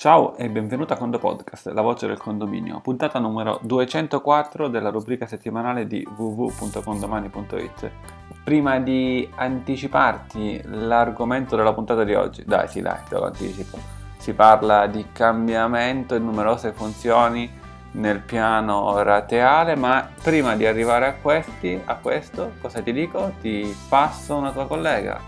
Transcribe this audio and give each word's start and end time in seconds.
Ciao 0.00 0.34
e 0.38 0.48
benvenuto 0.48 0.94
a 0.94 0.96
Condo 0.96 1.18
Podcast, 1.18 1.66
la 1.72 1.82
voce 1.82 2.06
del 2.06 2.16
condominio, 2.16 2.80
puntata 2.80 3.18
numero 3.18 3.58
204 3.60 4.68
della 4.68 4.88
rubrica 4.88 5.26
settimanale 5.26 5.86
di 5.86 6.02
www.condomani.it. 6.16 7.90
Prima 8.42 8.78
di 8.78 9.30
anticiparti 9.34 10.62
l'argomento 10.64 11.54
della 11.54 11.74
puntata 11.74 12.04
di 12.04 12.14
oggi, 12.14 12.44
dai 12.46 12.66
sì 12.68 12.80
dai, 12.80 12.96
te 13.10 13.14
lo 13.16 13.26
anticipo, 13.26 13.78
si 14.16 14.32
parla 14.32 14.86
di 14.86 15.04
cambiamento 15.12 16.14
in 16.14 16.24
numerose 16.24 16.72
funzioni 16.72 17.52
nel 17.90 18.20
piano 18.20 19.02
rateale, 19.02 19.76
ma 19.76 20.08
prima 20.22 20.56
di 20.56 20.64
arrivare 20.64 21.08
a, 21.08 21.12
questi, 21.12 21.78
a 21.84 21.96
questo, 21.96 22.52
cosa 22.62 22.80
ti 22.80 22.94
dico? 22.94 23.34
Ti 23.38 23.76
passo 23.86 24.34
una 24.34 24.50
tua 24.50 24.66
collega. 24.66 25.20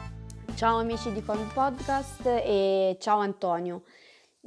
Ciao 0.54 0.78
amici 0.78 1.12
di 1.12 1.22
Condo 1.22 1.50
Podcast 1.52 2.24
e 2.24 2.96
ciao 2.98 3.18
Antonio. 3.18 3.82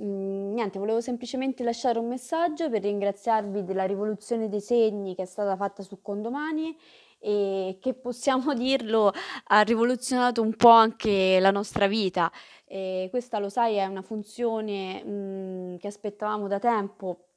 Mm, 0.01 0.53
niente, 0.53 0.77
volevo 0.77 0.99
semplicemente 0.99 1.63
lasciare 1.63 1.99
un 1.99 2.07
messaggio 2.07 2.69
per 2.69 2.81
ringraziarvi 2.81 3.63
della 3.63 3.85
rivoluzione 3.85 4.49
dei 4.49 4.59
segni 4.59 5.15
che 5.15 5.21
è 5.23 5.25
stata 5.25 5.55
fatta 5.55 5.83
su 5.83 6.01
Condomani 6.01 6.77
e 7.17 7.77
che 7.79 7.93
possiamo 7.93 8.53
dirlo 8.55 9.11
ha 9.45 9.61
rivoluzionato 9.61 10.41
un 10.41 10.53
po' 10.55 10.69
anche 10.69 11.39
la 11.39 11.51
nostra 11.51 11.87
vita. 11.87 12.29
E 12.65 13.07
questa 13.09 13.39
lo 13.39 13.47
sai 13.47 13.75
è 13.75 13.85
una 13.85 14.01
funzione 14.01 15.01
mm, 15.05 15.75
che 15.77 15.87
aspettavamo 15.87 16.47
da 16.47 16.59
tempo 16.59 17.27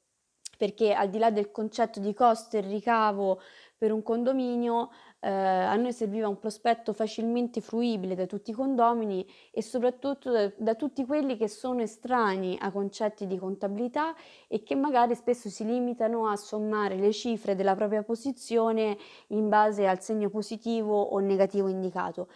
perché 0.57 0.93
al 0.93 1.09
di 1.09 1.17
là 1.17 1.31
del 1.31 1.51
concetto 1.51 2.01
di 2.01 2.13
costo 2.13 2.57
e 2.57 2.61
ricavo 2.61 3.39
per 3.77 3.93
un 3.93 4.03
condominio, 4.03 4.89
eh, 5.21 5.29
a 5.29 5.75
noi 5.75 5.91
serviva 5.91 6.27
un 6.27 6.39
prospetto 6.39 6.93
facilmente 6.93 7.61
fruibile 7.61 8.15
da 8.15 8.25
tutti 8.25 8.51
i 8.51 8.53
condomini 8.53 9.25
e 9.51 9.61
soprattutto 9.61 10.31
da, 10.31 10.51
da 10.55 10.75
tutti 10.75 11.05
quelli 11.05 11.35
che 11.35 11.47
sono 11.47 11.81
estranei 11.81 12.57
a 12.59 12.71
concetti 12.71 13.27
di 13.27 13.37
contabilità 13.37 14.15
e 14.47 14.63
che 14.63 14.75
magari 14.75 15.15
spesso 15.15 15.49
si 15.49 15.65
limitano 15.65 16.27
a 16.27 16.35
sommare 16.35 16.95
le 16.95 17.11
cifre 17.11 17.55
della 17.55 17.75
propria 17.75 18.03
posizione 18.03 18.97
in 19.27 19.49
base 19.49 19.87
al 19.87 20.01
segno 20.01 20.29
positivo 20.29 21.01
o 21.01 21.19
negativo 21.19 21.67
indicato. 21.67 22.27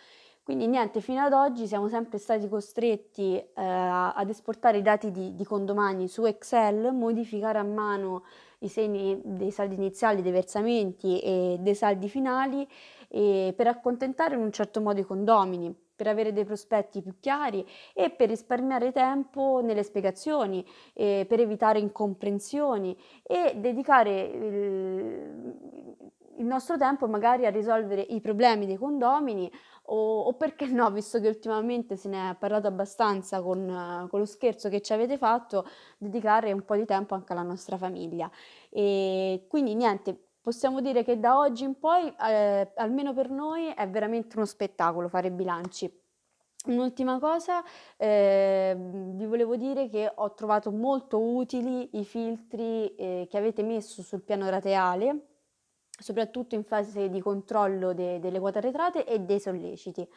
Quindi 0.44 0.68
niente, 0.68 1.00
fino 1.00 1.22
ad 1.22 1.32
oggi 1.32 1.68
siamo 1.68 1.88
sempre 1.88 2.18
stati 2.18 2.50
costretti 2.50 3.38
eh, 3.38 3.50
ad 3.56 4.28
esportare 4.28 4.80
i 4.80 4.82
dati 4.82 5.10
di, 5.10 5.36
di 5.36 5.44
condomani 5.46 6.10
su 6.10 6.26
Excel, 6.26 6.94
modificare 6.94 7.60
a 7.60 7.64
mano 7.64 8.26
i 8.60 8.68
segni 8.68 9.22
dei 9.24 9.52
saldi 9.52 9.76
iniziali, 9.76 10.22
dei 10.22 10.34
versamenti 10.34 11.20
e 11.20 11.58
dei 11.62 11.76
saldi 11.76 12.10
finali 12.10 12.68
per 13.10 13.68
accontentare 13.68 14.34
in 14.36 14.42
un 14.42 14.52
certo 14.52 14.82
modo 14.82 15.00
i 15.00 15.04
condomini, 15.04 15.74
per 15.96 16.08
avere 16.08 16.34
dei 16.34 16.46
prospetti 16.46 17.02
più 17.04 17.20
chiari 17.20 17.64
e 17.94 18.10
per 18.10 18.28
risparmiare 18.28 18.92
tempo 18.92 19.62
nelle 19.64 19.84
spiegazioni, 19.84 20.66
per 20.94 21.40
evitare 21.40 21.78
incomprensioni 21.78 22.98
e 23.22 23.54
dedicare 23.56 24.22
il, 24.22 25.54
il 26.44 26.50
nostro 26.50 26.78
tempo 26.78 27.08
magari 27.08 27.46
a 27.46 27.50
risolvere 27.50 28.02
i 28.02 28.20
problemi 28.20 28.66
dei 28.66 28.76
condomini 28.76 29.50
o, 29.88 30.22
o, 30.22 30.34
perché 30.34 30.68
no, 30.68 30.92
visto 30.92 31.20
che 31.20 31.28
ultimamente 31.28 31.96
se 31.96 32.10
ne 32.10 32.32
è 32.32 32.36
parlato 32.36 32.68
abbastanza 32.68 33.42
con, 33.42 34.08
con, 34.10 34.20
lo 34.20 34.26
scherzo 34.26 34.70
che 34.70 34.82
ci 34.82 34.94
avete 34.94 35.18
fatto, 35.18 35.66
dedicare 35.98 36.52
un 36.52 36.64
po' 36.64 36.76
di 36.76 36.86
tempo 36.86 37.16
anche 37.16 37.34
alla 37.34 37.42
nostra 37.42 37.78
famiglia. 37.78 38.30
E 38.70 39.46
quindi 39.50 39.74
niente, 39.76 40.18
possiamo 40.42 40.80
dire 40.80 41.04
che 41.04 41.20
da 41.20 41.38
oggi 41.38 41.64
in 41.64 41.80
poi, 41.80 42.14
eh, 42.28 42.72
almeno 42.76 43.14
per 43.14 43.30
noi, 43.30 43.68
è 43.68 43.90
veramente 43.90 44.36
uno 44.38 44.46
spettacolo 44.46 45.08
fare 45.10 45.32
bilanci. 45.32 46.02
Un'ultima 46.66 47.20
cosa, 47.20 47.62
eh, 47.98 48.74
vi 48.78 49.26
volevo 49.26 49.58
dire 49.58 49.90
che 49.90 50.10
ho 50.14 50.34
trovato 50.34 50.72
molto 50.72 51.20
utili 51.20 51.90
i 52.00 52.06
filtri 52.06 52.96
eh, 52.96 53.28
che 53.30 53.38
avete 53.38 53.64
messo 53.64 54.02
sul 54.02 54.22
piano 54.22 54.50
rateale 54.50 55.33
soprattutto 56.00 56.56
in 56.56 56.64
fase 56.64 57.10
di 57.10 57.22
controllo 57.22 57.94
de- 57.94 58.20
delle 58.20 58.40
quote 58.40 58.58
arretrate 58.60 59.06
e 59.06 59.20
dei 59.20 59.40
solleciti. 59.40 60.08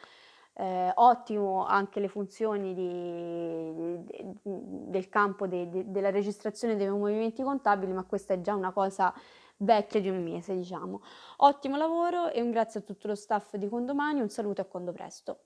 Eh, 0.59 0.91
ottimo 0.95 1.65
anche 1.65 1.99
le 1.99 2.07
funzioni 2.07 2.73
di, 2.73 4.03
de, 4.05 4.35
del 4.41 5.07
campo 5.07 5.45
de, 5.45 5.91
della 5.91 6.09
registrazione 6.09 6.75
dei 6.75 6.89
movimenti 6.89 7.43
contabili, 7.43 7.93
ma 7.93 8.03
questa 8.05 8.33
è 8.33 8.41
già 8.41 8.55
una 8.55 8.71
cosa 8.71 9.13
vecchia 9.57 10.01
di 10.01 10.09
un 10.09 10.23
mese, 10.23 10.55
diciamo. 10.55 11.01
Ottimo 11.37 11.77
lavoro 11.77 12.29
e 12.29 12.41
un 12.41 12.49
grazie 12.51 12.79
a 12.79 12.83
tutto 12.83 13.07
lo 13.07 13.15
staff 13.15 13.55
di 13.55 13.67
Condomani, 13.69 14.19
un 14.19 14.29
saluto 14.29 14.61
e 14.61 14.63
a 14.63 14.67
quando 14.67 14.91
presto. 14.91 15.41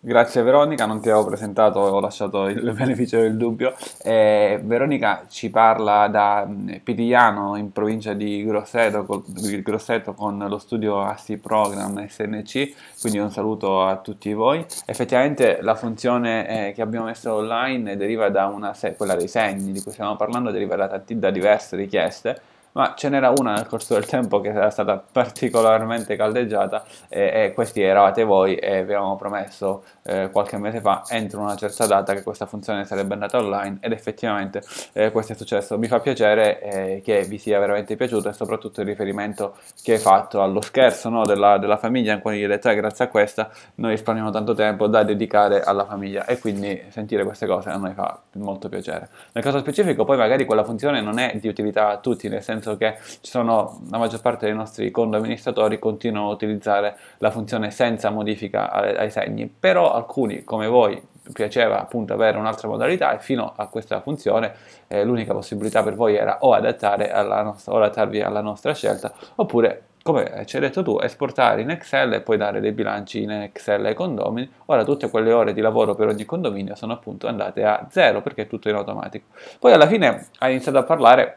Grazie 0.00 0.42
Veronica, 0.42 0.86
non 0.86 1.00
ti 1.00 1.10
avevo 1.10 1.26
presentato, 1.26 1.80
ho 1.80 1.98
lasciato 1.98 2.46
il 2.46 2.70
beneficio 2.72 3.18
del 3.18 3.36
dubbio. 3.36 3.74
Eh, 4.04 4.60
Veronica 4.62 5.24
ci 5.28 5.50
parla 5.50 6.06
da 6.06 6.46
mm, 6.46 6.74
Pidigliano 6.84 7.56
in 7.56 7.72
provincia 7.72 8.12
di 8.12 8.44
Grosseto, 8.44 9.04
col, 9.04 9.24
Grosseto 9.60 10.14
con 10.14 10.38
lo 10.38 10.58
studio 10.58 11.00
ASI 11.00 11.38
Program 11.38 12.06
SNC, 12.06 13.00
quindi 13.00 13.18
un 13.18 13.32
saluto 13.32 13.84
a 13.84 13.96
tutti 13.96 14.32
voi. 14.32 14.64
Effettivamente 14.86 15.58
la 15.62 15.74
funzione 15.74 16.68
eh, 16.68 16.72
che 16.74 16.82
abbiamo 16.82 17.06
messo 17.06 17.34
online 17.34 17.96
deriva 17.96 18.28
da 18.28 18.46
una, 18.46 18.76
quella 18.96 19.16
dei 19.16 19.26
segni 19.26 19.72
di 19.72 19.82
cui 19.82 19.90
stiamo 19.90 20.14
parlando, 20.14 20.52
deriva 20.52 20.76
da, 20.76 21.02
da 21.04 21.30
diverse 21.30 21.74
richieste 21.74 22.40
ma 22.78 22.94
ce 22.96 23.08
n'era 23.08 23.32
una 23.36 23.54
nel 23.54 23.66
corso 23.66 23.94
del 23.94 24.06
tempo 24.06 24.40
che 24.40 24.50
era 24.50 24.70
stata 24.70 25.02
particolarmente 25.10 26.14
caldeggiata 26.14 26.84
e, 27.08 27.46
e 27.46 27.52
questi 27.52 27.82
eravate 27.82 28.22
voi 28.22 28.54
e 28.54 28.84
vi 28.84 28.92
avevamo 28.92 29.16
promesso 29.16 29.82
eh, 30.04 30.30
qualche 30.30 30.58
mese 30.58 30.80
fa 30.80 31.02
entro 31.08 31.40
una 31.40 31.56
certa 31.56 31.86
data 31.86 32.14
che 32.14 32.22
questa 32.22 32.46
funzione 32.46 32.84
sarebbe 32.84 33.14
andata 33.14 33.38
online 33.38 33.78
ed 33.80 33.90
effettivamente 33.90 34.62
eh, 34.92 35.10
questo 35.10 35.32
è 35.32 35.36
successo. 35.36 35.76
Mi 35.76 35.88
fa 35.88 35.98
piacere 35.98 36.60
eh, 36.60 37.00
che 37.02 37.24
vi 37.24 37.38
sia 37.38 37.58
veramente 37.58 37.96
piaciuto 37.96 38.28
e 38.28 38.32
soprattutto 38.32 38.80
il 38.80 38.86
riferimento 38.86 39.56
che 39.82 39.94
hai 39.94 39.98
fatto 39.98 40.40
allo 40.40 40.60
scherzo 40.60 41.08
no, 41.08 41.26
della, 41.26 41.58
della, 41.58 41.78
famiglia 41.78 42.14
in 42.14 42.20
cui 42.20 42.46
detto 42.46 42.72
grazie 42.72 43.06
a 43.06 43.08
questa 43.08 43.50
noi 43.76 43.90
risparmiamo 43.90 44.30
tanto 44.30 44.54
tempo 44.54 44.86
da 44.86 45.02
dedicare 45.02 45.62
alla 45.62 45.84
famiglia 45.84 46.26
e 46.26 46.38
quindi 46.38 46.80
sentire 46.90 47.24
queste 47.24 47.46
cose 47.46 47.70
a 47.70 47.76
noi 47.76 47.92
fa 47.92 48.20
molto 48.34 48.68
piacere. 48.68 49.08
Nel 49.32 49.42
caso 49.42 49.58
specifico 49.58 50.04
poi 50.04 50.16
magari 50.16 50.44
quella 50.44 50.62
funzione 50.62 51.00
non 51.00 51.18
è 51.18 51.36
di 51.40 51.48
utilità 51.48 51.88
a 51.88 51.98
tutti, 51.98 52.28
nel 52.28 52.42
senso 52.42 52.67
senso 52.68 52.76
che 52.76 52.96
sono, 53.20 53.80
la 53.90 53.98
maggior 53.98 54.20
parte 54.20 54.46
dei 54.46 54.54
nostri 54.54 54.90
conto 54.90 55.16
amministratori 55.16 55.78
continuano 55.78 56.28
a 56.28 56.32
utilizzare 56.32 56.96
la 57.18 57.30
funzione 57.30 57.70
senza 57.70 58.10
modifica 58.10 58.70
ai, 58.70 58.96
ai 58.96 59.10
segni, 59.10 59.46
però 59.46 59.92
alcuni 59.92 60.44
come 60.44 60.66
voi 60.66 61.00
piaceva 61.32 61.78
appunto 61.80 62.14
avere 62.14 62.38
un'altra 62.38 62.68
modalità 62.68 63.14
e 63.14 63.18
fino 63.18 63.52
a 63.54 63.66
questa 63.66 64.00
funzione 64.00 64.54
eh, 64.86 65.04
l'unica 65.04 65.34
possibilità 65.34 65.82
per 65.82 65.94
voi 65.94 66.16
era 66.16 66.38
o 66.40 66.54
adattare 66.54 67.12
alla 67.12 67.42
nostra, 67.42 67.72
o 67.72 67.76
adattarvi 67.76 68.22
alla 68.22 68.40
nostra 68.40 68.72
scelta 68.72 69.12
oppure 69.34 69.82
come 70.02 70.44
ci 70.46 70.56
hai 70.56 70.62
detto 70.62 70.82
tu, 70.82 70.98
esportare 71.02 71.60
in 71.60 71.68
Excel 71.68 72.14
e 72.14 72.20
poi 72.22 72.38
dare 72.38 72.60
dei 72.60 72.72
bilanci 72.72 73.24
in 73.24 73.30
Excel 73.30 73.84
ai 73.84 73.92
condomini. 73.92 74.50
Ora 74.66 74.82
tutte 74.82 75.10
quelle 75.10 75.32
ore 75.32 75.52
di 75.52 75.60
lavoro 75.60 75.94
per 75.94 76.08
ogni 76.08 76.24
condominio 76.24 76.74
sono 76.76 76.94
appunto 76.94 77.26
andate 77.26 77.62
a 77.62 77.86
zero 77.90 78.22
perché 78.22 78.42
è 78.42 78.46
tutto 78.46 78.70
in 78.70 78.76
automatico. 78.76 79.26
Poi 79.58 79.72
alla 79.72 79.86
fine 79.86 80.28
hai 80.38 80.52
iniziato 80.52 80.78
a 80.78 80.84
parlare 80.84 81.36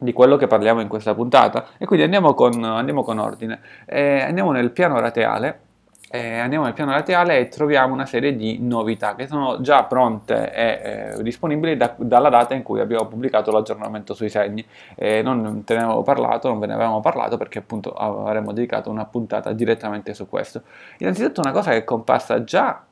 di 0.00 0.12
quello 0.12 0.36
che 0.36 0.46
parliamo 0.46 0.80
in 0.80 0.88
questa 0.88 1.14
puntata 1.14 1.66
e 1.76 1.84
quindi 1.84 2.04
andiamo 2.04 2.32
con, 2.34 2.64
andiamo 2.64 3.02
con 3.02 3.18
ordine. 3.18 3.60
Eh, 3.84 4.20
andiamo 4.22 4.50
nel 4.50 4.70
piano 4.70 4.98
rateale. 4.98 5.60
Eh, 6.12 6.38
andiamo 6.38 6.64
nel 6.64 6.72
piano 6.72 6.90
rateale 6.90 7.38
e 7.38 7.46
troviamo 7.46 7.92
una 7.92 8.06
serie 8.06 8.34
di 8.34 8.58
novità 8.60 9.14
che 9.14 9.28
sono 9.28 9.60
già 9.60 9.84
pronte 9.84 10.52
e 10.52 11.14
eh, 11.18 11.22
disponibili 11.22 11.76
da, 11.76 11.94
dalla 11.98 12.28
data 12.30 12.54
in 12.54 12.64
cui 12.64 12.80
abbiamo 12.80 13.06
pubblicato 13.06 13.52
l'aggiornamento 13.52 14.12
sui 14.12 14.28
segni. 14.28 14.66
non 15.22 15.62
te 15.64 15.76
ne 15.76 15.82
avevo 15.82 16.02
parlato, 16.02 16.48
non 16.48 16.58
ve 16.58 16.66
ne 16.66 16.72
avevamo 16.72 16.98
parlato 17.00 17.36
perché 17.36 17.58
appunto 17.58 17.92
avremmo 17.92 18.50
dedicato 18.52 18.90
una 18.90 19.04
puntata 19.04 19.52
direttamente 19.52 20.12
su 20.14 20.28
questo. 20.28 20.62
Innanzitutto 20.98 21.42
una 21.42 21.52
cosa 21.52 21.70
che 21.70 21.76
è 21.76 21.84
comparsa 21.84 22.42
già 22.42 22.86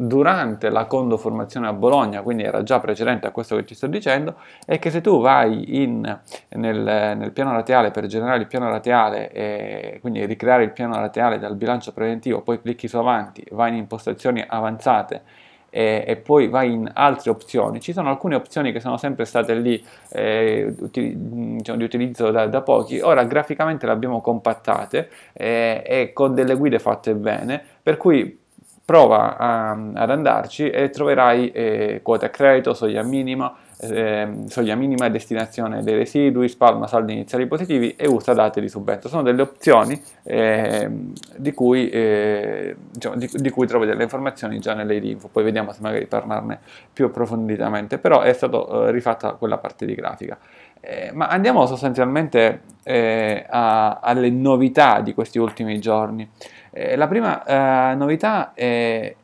durante 0.00 0.70
la 0.70 0.84
condoformazione 0.84 1.66
a 1.66 1.72
Bologna, 1.72 2.22
quindi 2.22 2.44
era 2.44 2.62
già 2.62 2.78
precedente 2.78 3.26
a 3.26 3.32
questo 3.32 3.56
che 3.56 3.64
ti 3.64 3.74
sto 3.74 3.88
dicendo, 3.88 4.36
è 4.64 4.78
che 4.78 4.90
se 4.90 5.00
tu 5.00 5.20
vai 5.20 5.82
in, 5.82 6.18
nel, 6.50 6.78
nel, 7.16 7.32
piano 7.32 7.50
rateale 7.50 7.90
per 7.90 8.06
generare 8.06 8.38
il 8.38 8.46
piano 8.46 8.70
rateale 8.70 9.32
e 9.32 9.98
quindi 10.00 10.24
ricreare 10.24 10.62
il 10.62 10.70
piano 10.70 10.94
rateale 10.94 11.40
dal 11.40 11.56
bilancio 11.56 11.92
preventivo, 11.92 12.42
poi 12.42 12.60
clicchi 12.60 12.86
su 12.86 12.96
avanti, 12.96 13.44
vai 13.50 13.70
in 13.70 13.78
impostazioni 13.78 14.44
avanzate 14.46 15.22
e, 15.68 16.04
e, 16.06 16.14
poi 16.14 16.46
vai 16.46 16.72
in 16.72 16.88
altre 16.94 17.30
opzioni. 17.30 17.80
Ci 17.80 17.92
sono 17.92 18.08
alcune 18.08 18.36
opzioni 18.36 18.70
che 18.70 18.78
sono 18.78 18.98
sempre 18.98 19.24
state 19.24 19.54
lì 19.54 19.84
eh, 20.10 20.72
uti, 20.78 21.12
diciamo, 21.16 21.76
di 21.76 21.84
utilizzo 21.84 22.30
da, 22.30 22.46
da, 22.46 22.62
pochi, 22.62 23.00
ora 23.00 23.24
graficamente 23.24 23.84
le 23.84 23.92
abbiamo 23.92 24.20
compattate 24.20 25.10
eh, 25.32 25.82
e 25.84 26.12
con 26.12 26.34
delle 26.34 26.54
guide 26.54 26.78
fatte 26.78 27.14
bene, 27.16 27.60
per 27.82 27.96
cui 27.96 28.46
prova 28.88 29.36
a, 29.36 29.70
ad 29.72 30.10
andarci 30.10 30.70
e 30.70 30.88
troverai 30.88 31.50
eh, 31.50 32.00
quota 32.02 32.24
a 32.24 32.28
credito, 32.30 32.72
soglia 32.72 33.02
minima, 33.02 33.54
eh, 33.80 34.44
soglia 34.46 34.76
minima 34.76 35.10
destinazione 35.10 35.82
dei 35.82 35.94
residui, 35.94 36.48
spalma 36.48 36.86
saldi 36.86 37.12
iniziali 37.12 37.46
positivi 37.46 37.94
e 37.96 38.06
usa 38.06 38.32
date 38.32 38.62
di 38.62 38.68
subentro. 38.70 39.10
Sono 39.10 39.20
delle 39.20 39.42
opzioni 39.42 40.02
eh, 40.22 40.88
di, 41.36 41.52
cui, 41.52 41.90
eh, 41.90 42.76
diciamo, 42.90 43.16
di, 43.16 43.28
di, 43.30 43.50
cui, 43.50 43.66
trovi 43.66 43.84
delle 43.84 44.04
informazioni 44.04 44.58
già 44.58 44.72
nelle 44.72 44.96
info, 44.96 45.28
poi 45.28 45.44
vediamo 45.44 45.70
se 45.72 45.80
magari 45.82 46.06
parlarne 46.06 46.58
più 46.90 47.04
approfonditamente, 47.04 47.98
però 47.98 48.22
è 48.22 48.32
stata 48.32 48.56
eh, 48.56 48.90
rifatta 48.90 49.32
quella 49.32 49.58
parte 49.58 49.84
di 49.84 49.94
grafica. 49.94 50.38
Eh, 50.80 51.10
ma 51.12 51.26
andiamo 51.26 51.66
sostanzialmente 51.66 52.62
a, 52.88 53.98
alle 54.00 54.30
novità 54.30 55.02
di 55.02 55.12
questi 55.12 55.38
ultimi 55.38 55.78
giorni. 55.78 56.26
Eh, 56.70 56.96
la 56.96 57.06
prima 57.06 57.44
eh, 57.44 57.94
novità 57.94 58.52
è, 58.54 59.14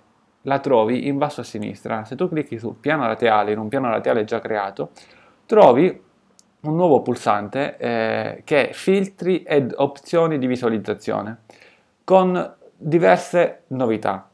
la 0.42 0.58
trovi 0.60 1.06
in 1.06 1.18
basso 1.18 1.40
a 1.40 1.44
sinistra. 1.44 2.04
Se 2.04 2.16
tu 2.16 2.28
clicchi 2.28 2.58
su 2.58 2.78
piano 2.80 3.06
laterale, 3.06 3.52
in 3.52 3.58
un 3.58 3.68
piano 3.68 3.90
laterale 3.90 4.24
già 4.24 4.38
creato, 4.40 4.90
trovi 5.46 6.02
un 6.62 6.76
nuovo 6.76 7.02
pulsante 7.02 7.76
eh, 7.76 8.42
che 8.44 8.68
è 8.68 8.72
filtri 8.72 9.42
ed 9.42 9.72
opzioni 9.76 10.38
di 10.38 10.46
visualizzazione 10.46 11.40
con 12.04 12.54
diverse 12.76 13.64
novità. 13.68 14.28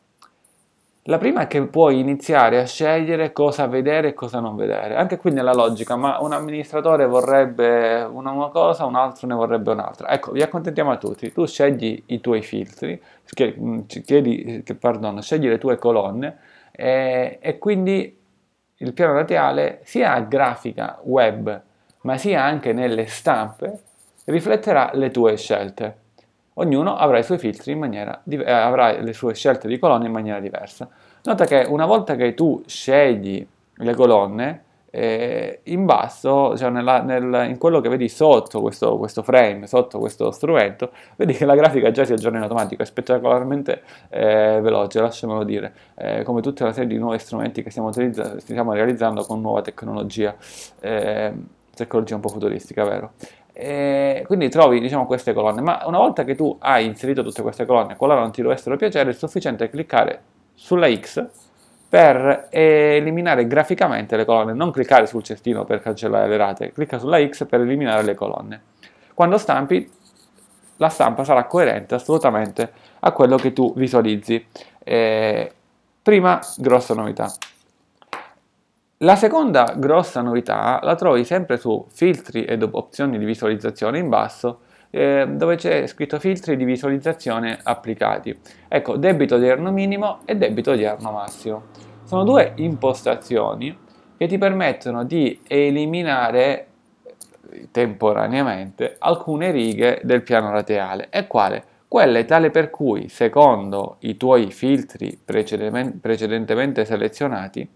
La 1.05 1.17
prima 1.17 1.41
è 1.43 1.47
che 1.47 1.63
puoi 1.67 1.99
iniziare 1.99 2.61
a 2.61 2.67
scegliere 2.67 3.33
cosa 3.33 3.67
vedere 3.67 4.09
e 4.09 4.15
cosa 4.15 4.39
non 4.39 4.55
vedere. 4.55 4.97
Anche 4.97 5.17
qui 5.17 5.33
nella 5.33 5.55
logica, 5.55 5.97
ma 5.97 6.19
un 6.21 6.33
amministratore 6.33 7.07
vorrebbe 7.07 8.03
una, 8.03 8.33
cosa, 8.53 8.85
un 8.85 8.97
altro 8.97 9.27
ne 9.27 9.33
vorrebbe 9.35 9.71
un'altra. 9.71 10.11
Ecco, 10.11 10.33
vi 10.33 10.43
accontentiamo 10.43 10.91
a 10.91 10.99
tutti. 10.99 11.33
Tu 11.33 11.47
scegli 11.47 12.03
i 12.07 12.21
tuoi 12.21 12.43
filtri, 12.43 13.01
mm, 13.43 13.81
chiedi, 14.05 14.63
che, 14.63 14.75
pardon, 14.75 15.23
scegli 15.23 15.49
le 15.49 15.57
tue 15.57 15.79
colonne 15.79 16.37
e, 16.71 17.39
e 17.41 17.59
quindi 17.59 18.19
il 18.77 18.93
piano 18.93 19.15
radiale 19.15 19.81
sia 19.85 20.13
a 20.13 20.21
grafica 20.21 21.01
web, 21.05 21.63
ma 22.03 22.19
sia 22.19 22.45
anche 22.45 22.75
nelle 22.75 23.07
stampe, 23.07 23.81
rifletterà 24.27 24.91
le 24.93 25.11
tue 25.11 25.39
scelte 25.39 25.97
ognuno 26.55 26.97
avrà 26.97 27.19
i 27.19 27.25
suoi 27.25 27.39
filtri 27.39 27.73
in 27.73 27.79
maniera 27.79 28.23
eh, 28.29 28.51
avrà 28.51 29.01
le 29.01 29.13
sue 29.13 29.35
scelte 29.35 29.69
di 29.69 29.79
colonne 29.79 30.07
in 30.07 30.13
maniera 30.13 30.41
diversa. 30.41 30.89
Nota 31.23 31.45
che 31.45 31.67
una 31.69 31.87
volta 31.87 32.17
che 32.17 32.35
tu 32.35 32.63
scegli 32.67 33.47
le 33.75 33.95
colonne, 33.95 34.65
eh, 34.91 35.61
in 35.65 35.85
basso, 35.85 36.57
cioè 36.57 36.69
nella, 36.71 37.01
nel, 37.01 37.47
in 37.49 37.59
quello 37.59 37.81
che 37.81 37.89
vedi 37.89 38.09
sotto 38.09 38.61
questo, 38.61 38.99
questo, 38.99 39.23
frame, 39.23 39.67
sotto 39.67 39.99
questo 39.99 40.31
strumento, 40.33 40.91
vedi 41.17 41.33
che 41.33 41.45
la 41.45 41.55
grafica 41.55 41.91
già 41.91 42.05
si 42.05 42.13
aggiorna 42.13 42.39
in 42.39 42.43
automatico, 42.45 42.83
è 42.83 42.85
spettacolarmente 42.85 43.83
eh, 44.09 44.59
veloce, 44.61 45.01
lasciamelo 45.01 45.45
dire, 45.45 45.73
eh, 45.95 46.23
come 46.25 46.41
tutta 46.41 46.65
una 46.65 46.73
serie 46.73 46.89
di 46.89 46.99
nuovi 46.99 47.19
strumenti 47.19 47.63
che 47.63 47.71
stiamo, 47.71 47.93
stiamo 47.93 48.73
realizzando 48.73 49.23
con 49.25 49.41
nuova 49.41 49.63
tecnologia, 49.63 50.35
eh, 50.81 51.33
tecnologia 51.75 52.17
un 52.17 52.21
po' 52.21 52.29
futuristica, 52.29 52.85
vero? 52.85 53.13
E 53.63 54.25
quindi 54.27 54.49
trovi 54.49 54.81
diciamo, 54.81 55.05
queste 55.05 55.35
colonne, 55.35 55.61
ma 55.61 55.83
una 55.85 55.99
volta 55.99 56.25
che 56.25 56.35
tu 56.35 56.57
hai 56.61 56.87
inserito 56.87 57.23
tutte 57.23 57.43
queste 57.43 57.67
colonne, 57.67 57.95
qualora 57.95 58.21
non 58.21 58.33
ti 58.33 58.41
dovessero 58.41 58.75
piacere, 58.77 59.11
è 59.11 59.13
sufficiente 59.13 59.69
cliccare 59.69 60.23
sulla 60.55 60.91
X 60.91 61.27
per 61.87 62.47
eliminare 62.49 63.47
graficamente 63.47 64.17
le 64.17 64.25
colonne, 64.25 64.55
non 64.55 64.71
cliccare 64.71 65.07
sul 65.07 65.23
cestino 65.23 65.67
per 65.67 65.81
cancellare 65.83 66.27
le 66.27 66.37
rate, 66.39 66.73
clicca 66.73 66.99
sulla 66.99 67.23
X 67.23 67.47
per 67.47 67.61
eliminare 67.61 68.03
le 68.03 68.15
colonne. 68.15 68.63
Quando 69.13 69.37
stampi, 69.37 69.91
la 70.79 70.89
stampa 70.89 71.25
sarà 71.25 71.45
coerente 71.45 71.95
assolutamente 71.95 72.73
a 73.01 73.13
quello 73.13 73.37
che 73.37 73.53
tu 73.53 73.75
visualizzi. 73.77 74.43
Eh, 74.83 75.53
prima, 76.01 76.41
grossa 76.57 76.95
novità. 76.95 77.31
La 79.03 79.17
seconda 79.17 79.77
grossa 79.79 80.21
novità 80.21 80.79
la 80.83 80.95
trovi 80.95 81.25
sempre 81.25 81.57
su 81.57 81.87
filtri 81.89 82.45
ed 82.45 82.63
opzioni 82.63 83.17
di 83.17 83.25
visualizzazione 83.25 83.99
in 83.99 84.11
basso 84.11 84.61
eh, 84.91 85.27
dove 85.27 85.57
c'è 85.57 85.87
scritto 85.87 86.19
filtri 86.19 86.55
di 86.55 86.65
visualizzazione 86.65 87.59
applicati. 87.63 88.39
Ecco, 88.69 88.99
debito 88.99 89.37
odierno 89.37 89.73
minimo 89.73 90.19
e 90.27 90.37
debito 90.37 90.73
odierno 90.73 91.13
massimo. 91.13 91.63
Sono 92.05 92.25
due 92.25 92.53
impostazioni 92.57 93.75
che 94.19 94.27
ti 94.27 94.37
permettono 94.37 95.05
di 95.05 95.41
eliminare 95.49 96.67
temporaneamente 97.71 98.97
alcune 98.99 99.51
righe 99.51 100.03
del 100.05 100.23
piano 100.23 100.53
laterale. 100.53 101.09
E 101.09 101.27
quale? 101.27 101.65
Quelle 101.89 102.27
tale 102.27 102.51
per 102.51 102.69
cui, 102.69 103.09
secondo 103.09 103.97
i 104.01 104.19
tuoi 104.19 104.51
filtri 104.51 105.19
precedentemente 105.25 106.85
selezionati, 106.85 107.69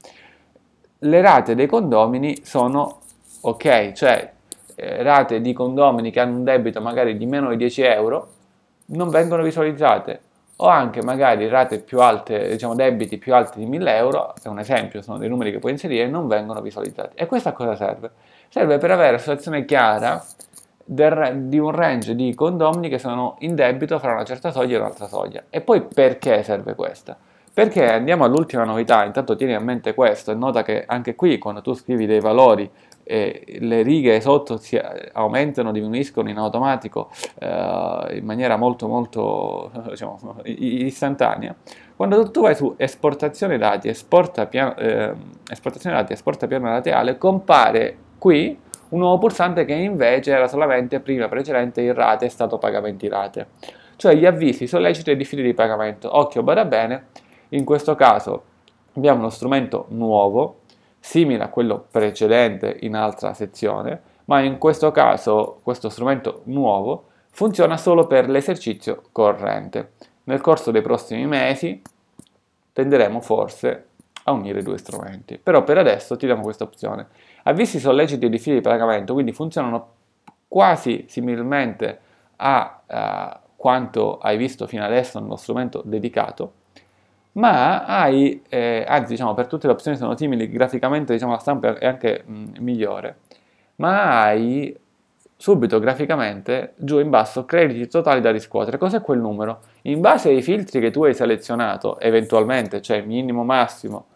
le 1.05 1.21
rate 1.21 1.55
dei 1.55 1.67
condomini 1.67 2.41
sono 2.45 3.01
ok, 3.41 3.93
cioè 3.93 4.33
eh, 4.75 5.03
rate 5.03 5.41
di 5.41 5.53
condomini 5.53 6.11
che 6.11 6.21
hanno 6.21 6.37
un 6.37 6.45
debito 6.45 6.81
magari 6.81 7.17
di 7.17 7.27
meno 7.27 7.51
di 7.51 7.57
10 7.57 7.83
euro 7.83 8.29
non 8.87 9.09
vengono 9.09 9.43
visualizzate 9.43 10.21
o 10.57 10.67
anche 10.67 11.03
magari 11.03 11.49
rate 11.49 11.81
più 11.81 12.01
alte, 12.01 12.49
diciamo 12.51 12.75
debiti 12.75 13.19
più 13.19 13.35
alti 13.35 13.59
di 13.59 13.67
1000 13.67 13.97
euro, 13.97 14.35
è 14.41 14.47
un 14.47 14.61
esempio, 14.61 15.03
sono 15.03 15.19
dei 15.19 15.29
numeri 15.29 15.51
che 15.51 15.59
puoi 15.59 15.73
inserire, 15.73 16.07
non 16.07 16.29
vengono 16.29 16.61
visualizzati. 16.61 17.17
E 17.17 17.27
questo 17.27 17.49
a 17.49 17.53
cosa 17.53 17.75
serve? 17.75 18.11
Serve 18.49 18.79
per 18.79 18.93
avere 18.93 19.11
una 19.11 19.19
situazione 19.19 19.65
chiara 19.65 20.25
del, 20.85 21.49
di 21.49 21.59
un 21.59 21.73
range 21.73 22.15
di 22.15 22.33
condomini 22.35 22.89
che 22.89 22.99
sono 22.99 23.35
in 23.41 23.57
debito 23.57 23.99
fra 23.99 24.13
una 24.13 24.25
certa 24.25 24.53
soglia 24.53 24.77
e 24.77 24.81
un'altra 24.81 25.09
soglia. 25.09 25.43
E 25.51 25.61
poi 25.61 25.83
perché 25.83 26.45
serve 26.45 26.77
questa? 26.77 27.17
Perché 27.55 27.87
andiamo 27.87 28.25
all'ultima 28.25 28.65
novità, 28.65 29.05
intanto 29.05 29.37
tieni 29.37 29.55
a 29.55 29.61
mente 29.61 29.95
questo 29.95 30.33
e 30.33 30.35
nota 30.35 30.65
che 30.65 30.83
anche 30.89 31.15
qui 31.15 31.39
quando 31.39 31.63
tu 31.63 31.73
scrivi 31.73 32.05
dei 32.05 32.19
valori 32.19 32.69
eh, 33.05 33.59
le 33.61 33.83
righe 33.83 34.21
sotto 34.21 34.57
si 34.57 34.77
aumentano, 35.13 35.71
diminuiscono 35.71 36.29
in 36.29 36.37
automatico 36.37 37.11
eh, 37.39 38.17
in 38.17 38.25
maniera 38.25 38.57
molto 38.57 38.89
molto 38.89 39.71
diciamo, 39.89 40.41
istantanea. 40.47 41.55
Quando 41.95 42.29
tu 42.33 42.41
vai 42.43 42.57
su 42.57 42.75
esportazione 42.77 43.57
dati, 43.57 43.87
esporta 43.87 44.47
piano, 44.47 44.75
eh, 44.77 45.13
esportazione 45.49 45.95
dati, 45.95 46.13
esporta 46.13 46.49
piano 46.49 46.69
laterale, 46.69 47.19
compare 47.19 47.97
qui 48.19 48.59
un 48.89 48.99
nuovo 48.99 49.19
pulsante 49.19 49.65
che 49.65 49.75
invece 49.75 50.33
era 50.33 50.49
solamente 50.49 50.99
prima 50.99 51.29
precedente 51.29 51.83
in 51.83 51.95
rate 51.95 52.25
e 52.25 52.31
stato 52.31 52.59
pagamenti 52.59 53.07
rate. 53.07 53.47
Cioè 53.95 54.17
gli 54.17 54.27
avvisi 54.27 54.67
solleciti 54.67 55.13
e 55.13 55.17
diffidi 55.17 55.43
di 55.43 55.55
pagamento. 55.55 56.17
Occhio, 56.19 56.43
bada 56.43 56.65
bene, 56.65 57.07
in 57.57 57.65
questo 57.65 57.95
caso 57.95 58.45
abbiamo 58.95 59.21
uno 59.21 59.31
strumento 59.31 59.87
nuovo, 59.91 60.61
simile 60.99 61.45
a 61.45 61.49
quello 61.49 61.87
precedente 61.91 62.79
in 62.81 62.95
altra 62.95 63.35
sezione, 63.35 64.01
ma 64.27 64.41
in 64.41 64.59
questo 64.59 64.91
caso 64.91 65.61
questo 65.63 65.89
strumento 65.89 66.43
nuovo 66.45 67.09
funziona 67.31 67.77
solo 67.77 68.07
per 68.07 68.29
l'esercizio 68.29 69.03
corrente. 69.13 69.93
Nel 70.25 70.41
corso 70.41 70.71
dei 70.71 70.83
prossimi 70.83 71.27
mesi 71.27 71.81
tenderemo 72.73 73.21
forse 73.21 73.89
a 74.25 74.33
unire 74.33 74.61
i 74.61 74.63
due 74.63 74.79
strumenti, 74.79 75.39
però 75.39 75.63
per 75.63 75.79
adesso 75.79 76.17
ti 76.17 76.27
diamo 76.27 76.43
questa 76.43 76.65
opzione. 76.65 77.09
Avvisi 77.43 77.79
solleciti 77.79 78.29
di 78.29 78.39
fili 78.39 78.57
di 78.57 78.63
pagamento, 78.63 79.13
quindi 79.13 79.33
funzionano 79.33 79.89
quasi 80.49 81.05
similmente 81.09 82.01
a 82.37 82.81
uh, 82.87 83.39
quanto 83.55 84.19
hai 84.19 84.37
visto 84.37 84.67
fino 84.67 84.85
adesso 84.85 85.21
nello 85.21 85.37
strumento 85.37 85.83
dedicato, 85.85 86.53
ma 87.35 87.85
hai, 87.85 88.43
eh, 88.49 88.85
anzi 88.87 89.13
diciamo 89.13 89.35
per 89.35 89.47
tutte 89.47 89.67
le 89.67 89.73
opzioni 89.73 89.97
sono 89.97 90.17
simili, 90.17 90.51
graficamente 90.51 91.13
diciamo 91.13 91.33
la 91.33 91.39
stampa 91.39 91.79
è 91.79 91.87
anche 91.87 92.25
mh, 92.27 92.45
migliore, 92.61 93.17
ma 93.77 94.23
hai 94.25 94.77
subito 95.37 95.79
graficamente 95.79 96.73
giù 96.77 96.99
in 97.01 97.11
basso 97.11 97.45
crediti 97.45 97.89
totali 97.89 98.21
da 98.21 98.31
riscuotere. 98.31 98.79
Cos'è 98.79 99.01
quel 99.03 99.19
numero? 99.19 99.61
In 99.83 100.01
base 100.01 100.31
ai 100.31 100.43
filtri 100.43 100.81
che 100.81 100.91
tu 100.91 101.05
hai 101.05 101.15
selezionato, 101.15 101.99
eventualmente, 102.01 102.81
cioè 102.81 103.03
minimo, 103.03 103.45
massimo, 103.45 104.07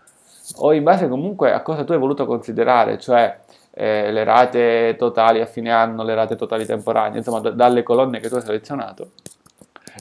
o 0.56 0.72
in 0.72 0.82
base 0.82 1.08
comunque 1.08 1.52
a 1.52 1.60
cosa 1.60 1.84
tu 1.84 1.92
hai 1.92 1.98
voluto 1.98 2.24
considerare, 2.24 2.98
cioè 2.98 3.38
eh, 3.72 4.10
le 4.10 4.24
rate 4.24 4.96
totali 4.96 5.40
a 5.40 5.46
fine 5.46 5.70
anno, 5.70 6.02
le 6.02 6.14
rate 6.14 6.36
totali 6.36 6.64
temporanee, 6.64 7.18
insomma 7.18 7.40
d- 7.40 7.52
dalle 7.52 7.82
colonne 7.82 8.20
che 8.20 8.28
tu 8.28 8.36
hai 8.36 8.42
selezionato, 8.42 9.10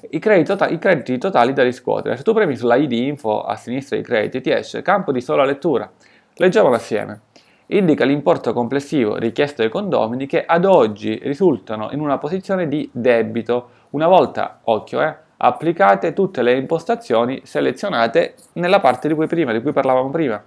i 0.09 0.19
crediti, 0.19 0.49
totali, 0.49 0.73
i 0.73 0.79
crediti 0.79 1.17
totali 1.17 1.53
da 1.53 1.63
riscuotere. 1.63 2.17
Se 2.17 2.23
tu 2.23 2.33
premi 2.33 2.55
sulla 2.55 2.75
ID 2.75 2.91
info 2.91 3.43
a 3.43 3.55
sinistra 3.55 3.95
dei 3.95 4.05
crediti 4.05 4.41
ti 4.41 4.51
esce 4.51 4.81
campo 4.81 5.11
di 5.11 5.21
sola 5.21 5.43
lettura. 5.43 5.89
Leggiamolo 6.35 6.75
assieme. 6.75 7.21
Indica 7.67 8.05
l'importo 8.05 8.53
complessivo 8.53 9.17
richiesto 9.17 9.61
ai 9.61 9.69
condomini 9.69 10.25
che 10.25 10.45
ad 10.45 10.63
oggi 10.63 11.19
risultano 11.23 11.89
in 11.91 11.99
una 11.99 12.17
posizione 12.17 12.67
di 12.67 12.89
debito, 12.93 13.69
una 13.89 14.07
volta, 14.07 14.61
occhio, 14.63 15.01
eh, 15.01 15.15
applicate 15.37 16.13
tutte 16.13 16.41
le 16.41 16.53
impostazioni 16.53 17.41
selezionate 17.43 18.35
nella 18.53 18.79
parte 18.79 19.07
di 19.07 19.13
cui, 19.13 19.27
prima, 19.27 19.51
di 19.51 19.61
cui 19.61 19.73
parlavamo 19.73 20.09
prima. 20.09 20.41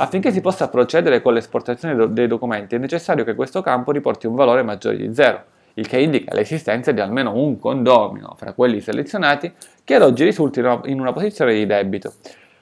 Affinché 0.00 0.30
si 0.30 0.40
possa 0.40 0.68
procedere 0.68 1.22
con 1.22 1.32
l'esportazione 1.32 2.12
dei 2.12 2.26
documenti 2.26 2.76
è 2.76 2.78
necessario 2.78 3.24
che 3.24 3.34
questo 3.34 3.62
campo 3.62 3.90
riporti 3.90 4.26
un 4.26 4.34
valore 4.34 4.62
maggiore 4.62 4.96
di 4.96 5.12
0. 5.12 5.42
Il 5.78 5.86
che 5.86 5.98
indica 5.98 6.34
l'esistenza 6.34 6.92
di 6.92 7.00
almeno 7.00 7.34
un 7.34 7.58
condomino 7.58 8.34
fra 8.36 8.52
quelli 8.52 8.80
selezionati 8.80 9.52
che 9.84 9.94
ad 9.94 10.02
oggi 10.02 10.24
risultino 10.24 10.82
in 10.84 11.00
una 11.00 11.12
posizione 11.12 11.54
di 11.54 11.66
debito. 11.66 12.12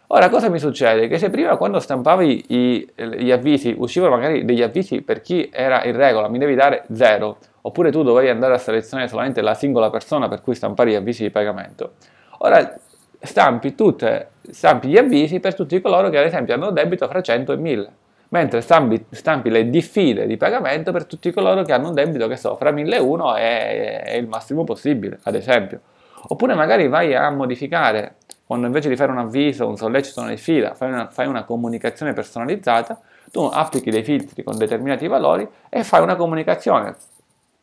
Ora, 0.08 0.28
cosa 0.28 0.48
mi 0.48 0.60
succede? 0.60 1.08
Che 1.08 1.18
se 1.18 1.30
prima 1.30 1.56
quando 1.56 1.80
stampavi 1.80 2.44
i, 2.48 2.88
gli 2.94 3.32
avvisi, 3.32 3.74
uscivano 3.76 4.14
magari 4.14 4.44
degli 4.44 4.62
avvisi 4.62 5.00
per 5.00 5.20
chi 5.20 5.50
era 5.52 5.82
in 5.84 5.96
regola, 5.96 6.28
mi 6.28 6.38
devi 6.38 6.54
dare 6.54 6.84
zero, 6.92 7.38
oppure 7.62 7.90
tu 7.90 8.04
dovevi 8.04 8.28
andare 8.28 8.54
a 8.54 8.58
selezionare 8.58 9.08
solamente 9.08 9.40
la 9.40 9.54
singola 9.54 9.90
persona 9.90 10.28
per 10.28 10.42
cui 10.42 10.54
stampare 10.54 10.90
gli 10.90 10.94
avvisi 10.94 11.24
di 11.24 11.30
pagamento, 11.30 11.94
ora 12.38 12.78
stampi, 13.18 13.74
tutte, 13.74 14.28
stampi 14.48 14.88
gli 14.88 14.96
avvisi 14.96 15.40
per 15.40 15.56
tutti 15.56 15.80
coloro 15.80 16.08
che 16.08 16.18
ad 16.18 16.26
esempio 16.26 16.54
hanno 16.54 16.70
debito 16.70 17.08
fra 17.08 17.20
100 17.20 17.52
e 17.52 17.56
1000 17.56 17.92
mentre 18.28 18.60
stampi, 18.60 19.04
stampi, 19.10 19.50
le 19.50 19.68
diffide 19.70 20.26
di 20.26 20.36
pagamento 20.36 20.92
per 20.92 21.06
tutti 21.06 21.32
coloro 21.32 21.62
che 21.62 21.72
hanno 21.72 21.88
un 21.88 21.94
debito 21.94 22.26
che 22.26 22.36
so, 22.36 22.56
fra 22.56 22.70
1001 22.70 23.36
e, 23.36 24.02
e 24.06 24.18
il 24.18 24.26
massimo 24.26 24.64
possibile, 24.64 25.18
ad 25.22 25.34
esempio. 25.34 25.80
Oppure 26.28 26.54
magari 26.54 26.88
vai 26.88 27.14
a 27.14 27.30
modificare 27.30 28.16
quando 28.46 28.66
invece 28.66 28.88
di 28.88 28.96
fare 28.96 29.10
un 29.10 29.18
avviso, 29.18 29.66
un 29.66 29.76
sollecito, 29.76 30.20
una 30.20 30.30
diffida, 30.30 30.74
fai 30.74 30.88
una, 30.88 31.08
fai 31.10 31.26
una 31.26 31.42
comunicazione 31.44 32.12
personalizzata, 32.12 33.00
tu 33.32 33.40
applichi 33.42 33.90
dei 33.90 34.04
filtri 34.04 34.44
con 34.44 34.56
determinati 34.56 35.08
valori 35.08 35.46
e 35.68 35.82
fai 35.82 36.00
una 36.00 36.14
comunicazione. 36.14 36.94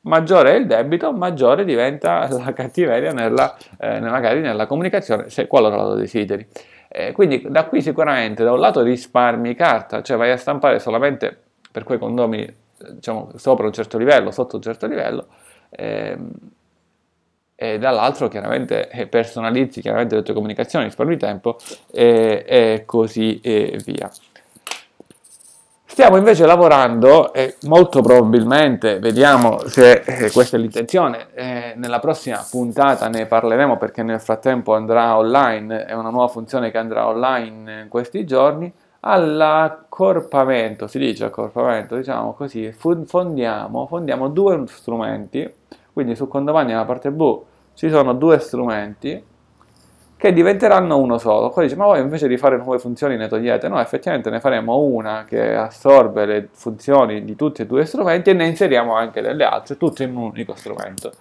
Maggiore 0.02 0.52
è 0.52 0.56
il 0.56 0.68
debito, 0.68 1.14
maggiore 1.14 1.64
diventa 1.64 2.28
la 2.38 2.52
cattiveria 2.52 3.14
nella, 3.14 3.56
eh, 3.80 4.02
magari 4.02 4.42
nella 4.42 4.66
comunicazione, 4.66 5.30
se 5.30 5.48
qualora 5.48 5.82
lo 5.82 5.96
desideri. 5.96 6.46
Eh, 6.96 7.12
quindi 7.12 7.44
da 7.50 7.66
qui 7.66 7.82
sicuramente 7.82 8.44
da 8.44 8.52
un 8.52 8.60
lato 8.60 8.84
risparmi 8.84 9.56
carta, 9.56 10.04
cioè 10.04 10.16
vai 10.16 10.30
a 10.30 10.38
stampare 10.38 10.78
solamente 10.78 11.36
per 11.72 11.84
quei 11.84 11.98
condomini 11.98 12.48
diciamo, 12.92 13.32
sopra 13.36 13.66
un 13.66 13.74
certo 13.74 13.98
livello, 13.98 14.30
sotto 14.30 14.58
un 14.58 14.62
certo 14.62 14.86
livello, 14.86 15.26
ehm, 15.72 16.32
e 17.56 17.80
dall'altro 17.80 18.28
chiaramente 18.28 18.90
eh, 18.90 19.08
personalizzi 19.08 19.82
chiaramente 19.82 20.14
le 20.14 20.22
tue 20.22 20.36
comunicazioni, 20.36 20.86
risparmi 20.86 21.18
tempo 21.18 21.58
e, 21.92 22.44
e 22.48 22.84
così 22.86 23.40
e 23.42 23.80
via. 23.84 24.12
Stiamo 25.94 26.18
invece 26.18 26.48
lavorando 26.48 27.34
e 27.34 27.58
molto 27.68 28.02
probabilmente, 28.02 28.98
vediamo 28.98 29.60
se 29.68 30.02
eh, 30.04 30.32
questa 30.32 30.58
è 30.58 30.60
l'intenzione, 30.60 31.28
eh, 31.36 31.74
nella 31.76 32.00
prossima 32.00 32.44
puntata 32.50 33.08
ne 33.10 33.28
parleremo 33.28 33.78
perché 33.78 34.02
nel 34.02 34.20
frattempo 34.20 34.74
andrà 34.74 35.16
online, 35.16 35.86
è 35.86 35.94
una 35.94 36.10
nuova 36.10 36.30
funzione 36.30 36.72
che 36.72 36.80
andrà 36.80 37.06
online 37.08 37.82
in 37.84 37.90
questi 37.90 38.26
giorni, 38.26 38.74
all'accorpamento, 39.02 40.88
si 40.88 40.98
dice 40.98 41.26
accorpamento, 41.26 41.96
diciamo 41.96 42.34
così, 42.34 42.72
fondiamo, 42.72 43.86
fondiamo 43.86 44.30
due 44.30 44.64
strumenti, 44.66 45.48
quindi 45.94 46.16
su 46.16 46.28
condomani 46.28 46.72
nella 46.72 46.86
parte 46.86 47.12
B 47.12 47.40
ci 47.76 47.92
sono 47.92 48.16
due 48.16 48.40
strumenti 48.40 49.24
che 50.24 50.32
diventeranno 50.32 50.98
uno 50.98 51.18
solo. 51.18 51.50
Poi 51.50 51.66
dice, 51.66 51.76
ma 51.76 51.84
voi 51.84 52.00
invece 52.00 52.30
di 52.30 52.38
fare 52.38 52.56
nuove 52.56 52.80
funzioni 52.80 53.18
ne 53.18 53.28
togliete? 53.28 53.68
No, 53.68 53.82
effettivamente 53.82 54.30
ne 54.30 54.40
faremo 54.40 54.78
una 54.78 55.26
che 55.28 55.54
assorbe 55.54 56.26
le 56.26 56.48
funzioni 56.54 57.26
di 57.26 57.36
tutti 57.36 57.62
e 57.62 57.66
due 57.66 57.82
gli 57.82 57.86
strumenti 57.86 58.30
e 58.30 58.34
ne 58.34 58.48
inseriamo 58.48 58.96
anche 58.96 59.20
delle 59.20 59.44
altre, 59.44 59.76
tutte 59.76 60.06
in 60.06 60.16
un 60.16 60.32
unico 60.32 60.56
strumento. 60.56 61.12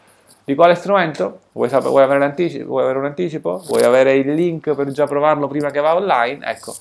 Di 0.45 0.55
quale 0.55 0.77
strumento? 0.77 1.41
Vuoi, 1.51 1.69
sapere, 1.69 1.91
vuoi, 1.91 2.05
avere, 2.05 2.63
vuoi 2.63 2.83
avere 2.85 2.99
un 3.01 3.07
anticipo? 3.07 3.61
Vuoi 3.67 3.83
avere 3.83 4.15
il 4.15 4.35
link 4.35 4.73
per 4.73 4.89
già 4.93 5.09
provarlo 5.09 5.49
prima 5.49 5.71
che 5.71 5.81
va 5.81 5.97
online? 5.97 6.47
Ecco, 6.47 6.73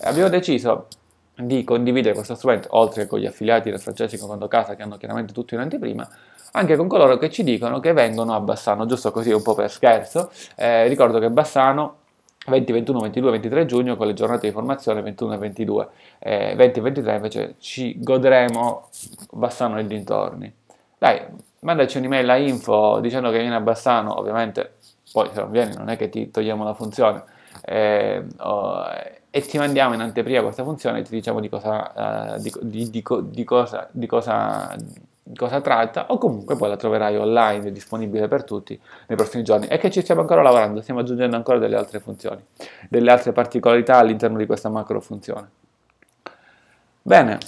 abbiamo 0.00 0.28
deciso 0.30 0.88
di 1.36 1.62
condividere 1.62 2.12
questo 2.12 2.34
strumento, 2.34 2.66
oltre 2.72 3.02
che 3.02 3.08
con 3.08 3.20
gli 3.20 3.26
affiliati 3.26 3.70
del 3.70 3.78
Francesco 3.78 4.26
Quando 4.26 4.48
Casa, 4.48 4.74
che 4.74 4.82
hanno 4.82 4.96
chiaramente 4.96 5.32
tutto 5.32 5.54
in 5.54 5.60
anteprima, 5.60 6.08
anche 6.52 6.76
con 6.76 6.88
coloro 6.88 7.16
che 7.18 7.30
ci 7.30 7.42
dicono 7.42 7.80
che 7.80 7.92
vengono 7.92 8.34
a 8.34 8.40
Bassano, 8.40 8.86
giusto 8.86 9.10
così 9.10 9.32
un 9.32 9.42
po' 9.42 9.54
per 9.54 9.70
scherzo. 9.70 10.30
Eh, 10.56 10.86
ricordo 10.88 11.18
che 11.18 11.30
Bassano 11.30 11.96
20, 12.46 12.72
21, 12.72 13.00
22, 13.00 13.30
23 13.32 13.66
giugno 13.66 13.96
con 13.96 14.06
le 14.06 14.14
giornate 14.14 14.46
di 14.46 14.52
formazione 14.52 15.02
21 15.02 15.34
e 15.34 15.36
22, 15.38 15.88
eh, 16.18 16.54
20 16.56 16.78
e 16.78 16.82
23 16.82 17.14
invece 17.14 17.54
ci 17.58 17.96
godremo 17.98 18.88
Bassano 19.32 19.78
e 19.78 19.86
dintorni. 19.86 20.52
Dai, 20.96 21.20
mandaci 21.60 21.98
un'email 21.98 22.28
a 22.28 22.36
info 22.36 22.98
dicendo 23.00 23.30
che 23.30 23.38
vieni 23.38 23.54
a 23.54 23.60
Bassano, 23.60 24.18
ovviamente 24.18 24.74
poi 25.12 25.28
se 25.32 25.40
non 25.40 25.50
vieni 25.50 25.74
non 25.74 25.88
è 25.88 25.96
che 25.96 26.08
ti 26.08 26.30
togliamo 26.30 26.64
la 26.64 26.74
funzione, 26.74 27.22
eh, 27.64 28.24
oh, 28.38 28.84
e 29.30 29.40
ti 29.42 29.58
mandiamo 29.58 29.94
in 29.94 30.00
anteprima 30.00 30.42
questa 30.42 30.64
funzione 30.64 31.00
e 31.00 31.02
ti 31.02 31.10
diciamo 31.10 31.40
di 31.40 31.48
cosa, 31.48 32.34
uh, 32.34 32.40
di, 32.40 32.52
di, 32.62 33.02
di, 33.30 33.44
cosa, 33.44 33.88
cosa 34.06 34.74
cosa 35.36 35.60
tratta 35.60 36.06
o 36.08 36.18
comunque 36.18 36.56
poi 36.56 36.68
la 36.68 36.76
troverai 36.76 37.16
online 37.16 37.72
disponibile 37.72 38.28
per 38.28 38.44
tutti 38.44 38.78
nei 39.06 39.16
prossimi 39.16 39.42
giorni. 39.42 39.66
E 39.66 39.78
che 39.78 39.90
ci 39.90 40.00
stiamo 40.00 40.22
ancora 40.22 40.42
lavorando, 40.42 40.80
stiamo 40.80 41.00
aggiungendo 41.00 41.36
ancora 41.36 41.58
delle 41.58 41.76
altre 41.76 42.00
funzioni, 42.00 42.42
delle 42.88 43.10
altre 43.10 43.32
particolarità 43.32 43.96
all'interno 43.96 44.38
di 44.38 44.46
questa 44.46 44.68
macro 44.68 45.00
funzione. 45.00 45.50
Bene, 47.02 47.38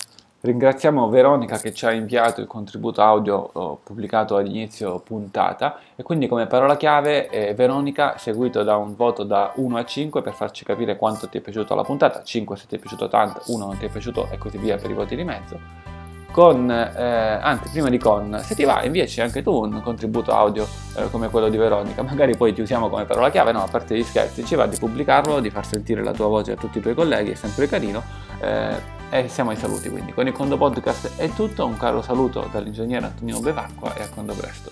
ringraziamo 0.41 1.09
Veronica 1.11 1.59
che 1.59 1.75
ci 1.75 1.85
ha 1.85 1.93
inviato 1.93 2.41
il 2.41 2.47
contributo 2.47 3.03
audio 3.03 3.79
pubblicato 3.83 4.37
all'inizio 4.37 5.01
puntata. 5.01 5.79
E 5.97 6.03
quindi 6.03 6.29
come 6.29 6.47
parola 6.47 6.77
chiave 6.77 7.29
eh, 7.29 7.55
Veronica 7.55 8.17
seguito 8.17 8.63
da 8.63 8.77
un 8.77 8.95
voto 8.95 9.23
da 9.23 9.53
1 9.57 9.77
a 9.77 9.85
5 9.85 10.23
per 10.23 10.33
farci 10.33 10.65
capire 10.65 10.97
quanto 10.97 11.29
ti 11.29 11.39
è 11.39 11.41
piaciuta 11.41 11.75
la 11.75 11.85
puntata, 11.85 12.23
5 12.23 12.57
se 12.57 12.67
ti 12.67 12.77
è 12.77 12.79
piaciuto 12.79 13.09
tanto, 13.09 13.43
1 13.47 13.67
non 13.67 13.77
ti 13.77 13.85
è 13.85 13.91
piaciuto 13.91 14.29
e 14.31 14.39
così 14.39 14.57
via 14.59 14.77
per 14.77 14.91
i 14.91 14.95
voti 14.95 15.15
di 15.15 15.25
mezzo 15.25 16.00
con, 16.31 16.71
eh, 16.71 17.39
anzi 17.43 17.71
prima 17.71 17.89
di 17.89 17.99
con, 17.99 18.41
se 18.43 18.55
ti 18.55 18.65
va 18.65 18.83
inviaci 18.85 19.21
anche 19.21 19.43
tu 19.43 19.53
un 19.53 19.81
contributo 19.83 20.33
audio 20.33 20.67
eh, 20.97 21.11
come 21.11 21.29
quello 21.29 21.49
di 21.49 21.57
Veronica, 21.57 22.03
magari 22.05 22.37
poi 22.37 22.53
ti 22.53 22.61
usiamo 22.61 22.89
come 22.89 23.05
parola 23.05 23.31
chiave, 23.31 23.53
no, 23.53 23.63
a 23.63 23.69
parte 23.69 23.97
gli 23.97 24.05
scherzi, 24.05 24.45
ci 24.45 24.55
va 24.55 24.67
di 24.67 24.77
pubblicarlo, 24.77 25.41
di 25.41 25.51
far 25.51 25.67
sentire 25.67 26.03
la 26.03 26.13
tua 26.13 26.27
voce 26.27 26.53
a 26.53 26.57
tutti 26.57 26.79
i 26.79 26.81
tuoi 26.81 26.95
colleghi, 26.95 27.31
è 27.31 27.35
sempre 27.35 27.69
carino. 27.69 28.03
Eh, 28.41 28.99
e 29.11 29.29
siamo 29.29 29.51
ai 29.51 29.57
saluti 29.57 29.91
quindi. 29.91 30.13
Con 30.13 30.29
il 30.29 30.33
Condo 30.33 30.57
Podcast 30.57 31.17
è 31.17 31.29
tutto, 31.31 31.67
un 31.67 31.77
caro 31.77 32.01
saluto 32.01 32.49
dall'ingegnere 32.53 33.07
Antonino 33.07 33.41
Bevacqua 33.41 33.95
e 33.95 34.03
a 34.03 34.09
quando 34.09 34.35
presto. 34.35 34.71